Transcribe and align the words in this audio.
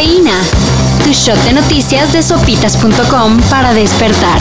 Cafeína. 0.00 0.40
Tu 1.04 1.12
shot 1.12 1.36
de 1.44 1.52
noticias 1.52 2.10
de 2.14 2.22
sopitas.com 2.22 3.38
para 3.50 3.74
despertar. 3.74 4.40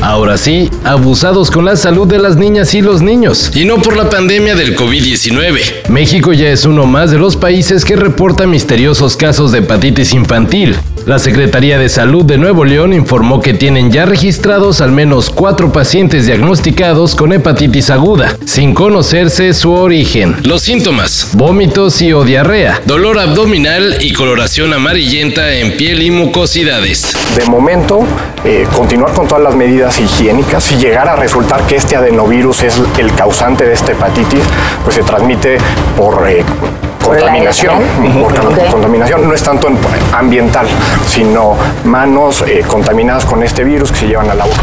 Ahora 0.00 0.38
sí, 0.38 0.70
abusados 0.84 1.50
con 1.50 1.66
la 1.66 1.76
salud 1.76 2.06
de 2.06 2.18
las 2.18 2.36
niñas 2.36 2.72
y 2.72 2.80
los 2.80 3.02
niños. 3.02 3.50
Y 3.54 3.66
no 3.66 3.76
por 3.76 3.94
la 3.94 4.08
pandemia 4.08 4.54
del 4.54 4.74
COVID-19. 4.74 5.88
México 5.90 6.32
ya 6.32 6.48
es 6.48 6.64
uno 6.64 6.86
más 6.86 7.10
de 7.10 7.18
los 7.18 7.36
países 7.36 7.84
que 7.84 7.94
reporta 7.94 8.46
misteriosos 8.46 9.18
casos 9.18 9.52
de 9.52 9.58
hepatitis 9.58 10.14
infantil. 10.14 10.74
La 11.08 11.18
Secretaría 11.18 11.78
de 11.78 11.88
Salud 11.88 12.22
de 12.22 12.36
Nuevo 12.36 12.66
León 12.66 12.92
informó 12.92 13.40
que 13.40 13.54
tienen 13.54 13.90
ya 13.90 14.04
registrados 14.04 14.82
al 14.82 14.92
menos 14.92 15.30
cuatro 15.30 15.72
pacientes 15.72 16.26
diagnosticados 16.26 17.14
con 17.14 17.32
hepatitis 17.32 17.88
aguda, 17.88 18.36
sin 18.44 18.74
conocerse 18.74 19.54
su 19.54 19.72
origen. 19.72 20.36
Los 20.42 20.60
síntomas. 20.60 21.30
Vómitos 21.32 22.02
y 22.02 22.12
o 22.12 22.24
diarrea. 22.24 22.82
Dolor 22.84 23.18
abdominal 23.18 23.96
y 24.02 24.12
coloración 24.12 24.74
amarillenta 24.74 25.50
en 25.54 25.78
piel 25.78 26.02
y 26.02 26.10
mucosidades. 26.10 27.16
De 27.38 27.46
momento, 27.46 28.00
eh, 28.44 28.66
continuar 28.76 29.14
con 29.14 29.26
todas 29.26 29.42
las 29.42 29.56
medidas 29.56 29.98
higiénicas. 29.98 30.62
Si 30.62 30.76
llegara 30.76 31.14
a 31.14 31.16
resultar 31.16 31.66
que 31.66 31.76
este 31.76 31.96
adenovirus 31.96 32.64
es 32.64 32.78
el 32.98 33.14
causante 33.14 33.64
de 33.64 33.72
esta 33.72 33.92
hepatitis, 33.92 34.42
pues 34.84 34.96
se 34.96 35.02
transmite 35.02 35.56
por... 35.96 36.28
Eh, 36.28 36.44
contaminación, 37.08 37.82
por 38.20 38.34
contaminación 38.70 39.28
no 39.28 39.34
es 39.34 39.42
tanto 39.42 39.68
ambiental, 40.12 40.66
sino 41.06 41.56
manos 41.84 42.44
eh, 42.46 42.62
contaminadas 42.66 43.24
con 43.24 43.42
este 43.42 43.64
virus 43.64 43.90
que 43.90 43.98
se 43.98 44.06
llevan 44.08 44.30
al 44.30 44.40
agua. 44.40 44.54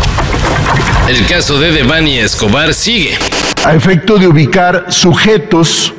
El 1.08 1.26
caso 1.27 1.59
de 1.59 1.71
Devani 1.71 2.20
Escobar 2.20 2.73
sigue. 2.73 3.18
A 3.63 3.73
efecto 3.73 4.18
de 4.18 4.27
ubicar 4.27 4.85
sujetos 4.90 5.94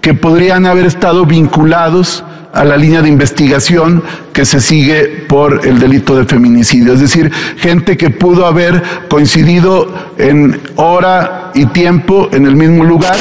que 0.00 0.14
podrían 0.14 0.66
haber 0.66 0.86
estado 0.86 1.26
vinculados 1.26 2.24
a 2.52 2.64
la 2.64 2.76
línea 2.76 3.02
de 3.02 3.08
investigación 3.08 4.02
que 4.32 4.44
se 4.44 4.60
sigue 4.60 5.24
por 5.28 5.66
el 5.66 5.78
delito 5.78 6.16
de 6.16 6.24
feminicidio. 6.24 6.94
Es 6.94 7.00
decir, 7.00 7.30
gente 7.58 7.96
que 7.96 8.10
pudo 8.10 8.46
haber 8.46 8.82
coincidido 9.08 9.92
en 10.18 10.60
hora 10.76 11.52
y 11.54 11.66
tiempo 11.66 12.28
en 12.32 12.46
el 12.46 12.56
mismo 12.56 12.84
lugar. 12.84 13.16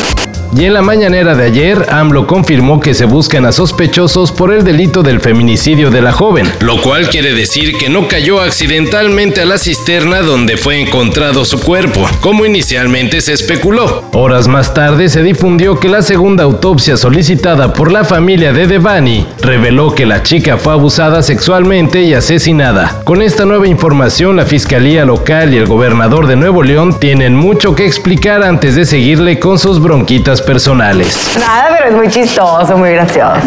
Y 0.55 0.65
en 0.65 0.73
la 0.73 0.81
mañanera 0.81 1.35
de 1.35 1.45
ayer, 1.45 1.85
AMLO 1.89 2.25
confirmó 2.25 2.79
que 2.79 2.95
se 2.95 3.05
buscan 3.05 3.45
a 3.45 3.51
sospechosos 3.51 4.31
por 4.31 4.51
el 4.51 4.63
delito 4.63 5.03
del 5.03 5.19
feminicidio 5.19 5.91
de 5.91 6.01
la 6.01 6.11
joven. 6.11 6.51
Lo 6.61 6.81
cual 6.81 7.07
quiere 7.09 7.33
decir 7.33 7.77
que 7.77 7.89
no 7.89 8.07
cayó 8.07 8.41
accidentalmente 8.41 9.41
a 9.41 9.45
la 9.45 9.59
cisterna 9.59 10.21
donde 10.21 10.57
fue 10.57 10.81
encontrado 10.81 11.45
su 11.45 11.59
cuerpo, 11.59 12.07
como 12.19 12.45
inicialmente 12.45 13.21
se 13.21 13.33
especuló. 13.33 14.05
Horas 14.11 14.47
más 14.47 14.73
tarde 14.73 15.09
se 15.09 15.21
difundió 15.21 15.79
que 15.79 15.87
la 15.87 16.01
segunda 16.01 16.45
autopsia 16.45 16.97
solicitada 16.97 17.73
por 17.73 17.91
la 17.91 18.03
familia 18.03 18.51
de 18.51 18.65
Devani 18.65 19.27
reveló 19.41 19.93
que 19.93 20.07
la 20.07 20.23
chica 20.23 20.57
fue 20.57 20.73
abusada 20.73 21.21
sexualmente 21.21 22.01
y 22.01 22.15
asesinada. 22.15 23.01
Con 23.03 23.21
esta 23.21 23.45
nueva 23.45 23.67
información, 23.67 24.35
la 24.35 24.45
Fiscalía 24.45 25.05
Local 25.05 25.53
y 25.53 25.57
el 25.57 25.67
gobernador 25.67 26.25
de 26.25 26.35
Nuevo 26.35 26.63
León 26.63 26.99
tienen 26.99 27.35
mucho 27.35 27.75
que 27.75 27.85
explicar 27.85 28.43
antes 28.43 28.75
de 28.75 28.85
seguirle 28.85 29.37
con 29.37 29.59
sus 29.59 29.79
bronquitas 29.79 30.38
personales. 30.41 31.37
Nada, 31.39 31.75
pero 31.77 31.89
es 31.89 31.95
muy 31.95 32.07
chistoso, 32.09 32.77
muy 32.77 32.91
gracioso. 32.91 33.39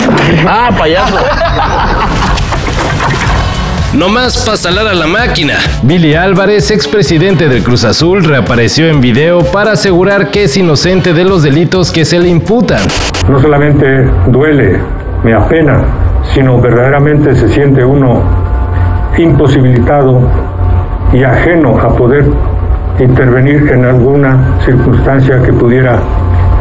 Ah, 0.46 0.70
payaso. 0.76 1.16
No 3.94 4.08
más 4.08 4.38
para 4.38 4.56
salar 4.56 4.86
a 4.86 4.94
la 4.94 5.06
máquina. 5.06 5.54
Billy 5.82 6.14
Álvarez, 6.14 6.70
expresidente 6.70 7.48
del 7.48 7.62
Cruz 7.62 7.84
Azul, 7.84 8.24
reapareció 8.24 8.88
en 8.88 9.02
video 9.02 9.40
para 9.40 9.72
asegurar 9.72 10.30
que 10.30 10.44
es 10.44 10.56
inocente 10.56 11.12
de 11.12 11.24
los 11.24 11.42
delitos 11.42 11.92
que 11.92 12.06
se 12.06 12.18
le 12.18 12.28
imputan. 12.28 12.80
No 13.28 13.38
solamente 13.38 14.08
duele, 14.28 14.80
me 15.22 15.34
apena, 15.34 15.84
sino 16.32 16.58
verdaderamente 16.58 17.34
se 17.34 17.48
siente 17.48 17.84
uno 17.84 18.22
imposibilitado 19.18 20.26
y 21.12 21.22
ajeno 21.22 21.78
a 21.78 21.94
poder 21.94 22.24
intervenir 22.98 23.70
en 23.72 23.84
alguna 23.84 24.58
circunstancia 24.64 25.42
que 25.42 25.52
pudiera 25.52 26.00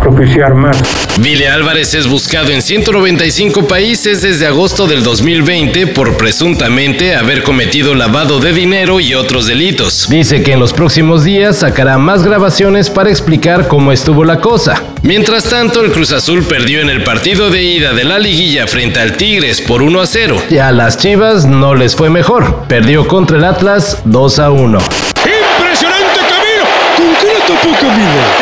propiciar 0.01 0.55
más. 0.55 0.77
Vile 1.19 1.47
Álvarez 1.47 1.93
es 1.93 2.07
buscado 2.07 2.49
en 2.49 2.61
195 2.61 3.67
países 3.67 4.21
desde 4.21 4.47
agosto 4.47 4.87
del 4.87 5.03
2020 5.03 5.87
por 5.87 6.17
presuntamente 6.17 7.15
haber 7.15 7.43
cometido 7.43 7.93
lavado 7.95 8.39
de 8.39 8.51
dinero 8.51 8.99
y 8.99 9.13
otros 9.13 9.47
delitos. 9.47 10.07
Dice 10.09 10.41
que 10.43 10.53
en 10.53 10.59
los 10.59 10.73
próximos 10.73 11.23
días 11.23 11.59
sacará 11.59 11.97
más 11.97 12.23
grabaciones 12.23 12.89
para 12.89 13.09
explicar 13.09 13.67
cómo 13.67 13.91
estuvo 13.91 14.25
la 14.25 14.39
cosa. 14.39 14.81
Mientras 15.03 15.45
tanto, 15.45 15.81
el 15.81 15.91
Cruz 15.91 16.11
Azul 16.11 16.43
perdió 16.43 16.81
en 16.81 16.89
el 16.89 17.03
partido 17.03 17.49
de 17.49 17.63
ida 17.63 17.93
de 17.93 18.03
la 18.03 18.19
liguilla 18.19 18.67
frente 18.67 18.99
al 18.99 19.17
Tigres 19.17 19.61
por 19.61 19.81
1 19.81 20.01
a 20.01 20.05
0. 20.05 20.43
Y 20.49 20.57
a 20.57 20.71
las 20.71 20.97
Chivas 20.97 21.45
no 21.45 21.75
les 21.75 21.95
fue 21.95 22.09
mejor. 22.09 22.65
Perdió 22.67 23.07
contra 23.07 23.37
el 23.37 23.43
Atlas 23.43 23.99
2 24.05 24.39
a 24.39 24.51
1. 24.51 24.77
¡Impresionante 24.77 26.19
camino! 26.29 26.63
¿Con 26.97 27.15
qué 27.19 27.33
le 27.33 27.41
topó 27.45 27.79
camino? 27.79 28.40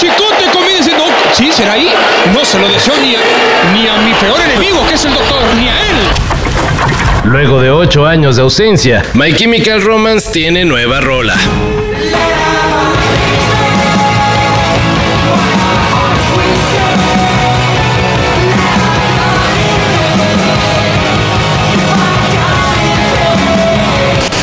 ¿Con 0.00 0.08
qué 0.08 0.16
chicote 0.16 0.44
comienza 0.50 0.78
diciendo, 0.78 1.04
sí, 1.32 1.52
será 1.52 1.74
ahí? 1.74 1.90
No 2.32 2.42
se 2.42 2.58
lo 2.58 2.68
deseo 2.68 2.94
ni 3.02 3.14
a, 3.14 3.20
ni 3.74 3.86
a 3.86 3.96
mi 3.98 4.14
peor 4.14 4.40
enemigo, 4.40 4.86
que 4.86 4.94
es 4.94 5.04
el 5.04 5.12
doctor, 5.12 5.42
ni 5.58 5.68
a 5.68 5.78
él. 5.78 5.96
Luego 7.24 7.60
de 7.60 7.70
8 7.70 8.06
años 8.06 8.36
de 8.36 8.42
ausencia, 8.42 9.04
My 9.12 9.34
Chemical 9.34 9.82
Romance 9.82 10.30
tiene 10.32 10.64
nueva 10.64 11.00
rola. 11.00 11.36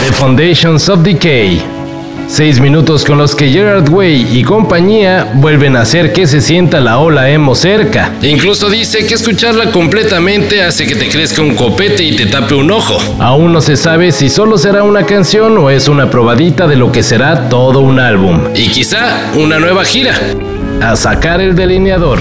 The 0.02 0.14
Foundations 0.14 0.88
of 0.90 1.00
Decay. 1.00 1.77
Seis 2.28 2.60
minutos 2.60 3.06
con 3.06 3.18
los 3.18 3.36
que 3.36 3.50
Gerard 3.50 3.90
Way 3.90 4.38
y 4.38 4.44
compañía 4.44 5.32
vuelven 5.36 5.78
a 5.78 5.82
hacer 5.82 6.12
que 6.12 6.28
se 6.28 6.42
sienta 6.42 6.82
la 6.82 7.00
ola 7.00 7.30
emo 7.30 7.56
cerca. 7.56 8.14
Incluso 8.22 8.70
dice 8.70 9.08
que 9.08 9.14
escucharla 9.14 9.72
completamente 9.72 10.62
hace 10.62 10.86
que 10.86 10.96
te 10.96 11.08
crezca 11.08 11.42
un 11.42 11.56
copete 11.56 12.04
y 12.04 12.18
te 12.18 12.26
tape 12.26 12.54
un 12.54 12.70
ojo. 12.70 12.98
Aún 13.20 13.54
no 13.54 13.62
se 13.62 13.78
sabe 13.78 14.12
si 14.12 14.30
solo 14.30 14.58
será 14.58 14.84
una 14.84 15.06
canción 15.06 15.58
o 15.58 15.70
es 15.70 15.88
una 15.88 16.10
probadita 16.10 16.68
de 16.68 16.76
lo 16.76 16.92
que 16.92 17.02
será 17.02 17.48
todo 17.48 17.80
un 17.80 17.98
álbum. 17.98 18.42
Y 18.54 18.68
quizá 18.68 19.32
una 19.36 19.58
nueva 19.58 19.86
gira. 19.86 20.14
A 20.82 20.98
sacar 20.98 21.40
el 21.40 21.56
delineador. 21.56 22.20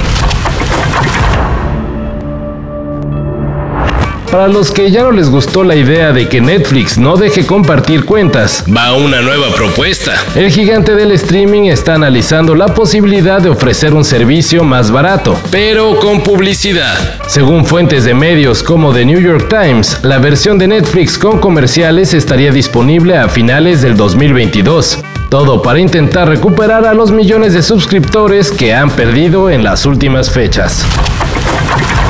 Para 4.37 4.49
los 4.49 4.71
que 4.71 4.91
ya 4.91 5.03
no 5.03 5.13
les 5.13 5.31
gustó 5.31 5.65
la 5.65 5.77
idea 5.77 6.13
de 6.13 6.29
que 6.29 6.43
Netflix 6.43 6.99
no 6.99 7.17
deje 7.17 7.47
compartir 7.47 8.05
cuentas, 8.05 8.63
va 8.69 8.93
una 8.93 9.23
nueva 9.23 9.49
propuesta. 9.55 10.13
El 10.35 10.51
gigante 10.51 10.95
del 10.95 11.13
streaming 11.13 11.71
está 11.71 11.95
analizando 11.95 12.55
la 12.55 12.67
posibilidad 12.67 13.41
de 13.41 13.49
ofrecer 13.49 13.95
un 13.95 14.05
servicio 14.05 14.63
más 14.63 14.91
barato, 14.91 15.41
pero 15.51 15.99
con 16.01 16.21
publicidad. 16.21 17.19
Según 17.27 17.65
fuentes 17.65 18.05
de 18.05 18.13
medios 18.13 18.63
como 18.63 18.93
The 18.93 19.07
New 19.07 19.21
York 19.21 19.49
Times, 19.49 20.01
la 20.03 20.19
versión 20.19 20.59
de 20.59 20.69
Netflix 20.69 21.17
con 21.17 21.39
comerciales 21.39 22.13
estaría 22.13 22.53
disponible 22.53 23.17
a 23.17 23.31
finales 23.31 23.81
del 23.81 23.97
2022. 23.97 24.99
Todo 25.31 25.61
para 25.61 25.81
intentar 25.81 26.29
recuperar 26.29 26.87
a 26.87 26.95
los 26.95 27.11
millones 27.11 27.53
de 27.53 27.63
suscriptores 27.63 28.53
que 28.53 28.75
han 28.75 28.91
perdido 28.91 29.51
en 29.51 29.65
las 29.65 29.85
últimas 29.85 30.31
fechas. 30.31 30.85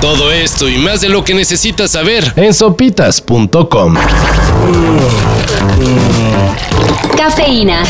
Todo 0.00 0.31
esto 0.31 0.69
y 0.69 0.78
más 0.78 1.00
de 1.00 1.09
lo 1.09 1.25
que 1.25 1.34
necesitas 1.34 1.93
saber 1.93 2.32
en 2.37 2.53
sopitas.com. 2.53 3.94
Cafeína. 7.16 7.82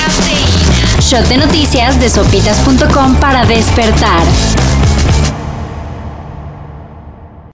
Shot 1.01 1.27
de 1.29 1.37
noticias 1.37 2.01
de 2.01 2.09
sopitas.com 2.09 3.17
para 3.17 3.45
despertar. 3.45 4.23